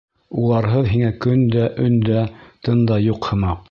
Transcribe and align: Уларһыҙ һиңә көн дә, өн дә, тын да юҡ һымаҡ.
Уларһыҙ 0.43 0.89
һиңә 0.93 1.11
көн 1.27 1.45
дә, 1.59 1.69
өн 1.87 2.01
дә, 2.11 2.27
тын 2.67 2.87
да 2.93 3.03
юҡ 3.09 3.33
һымаҡ. 3.35 3.59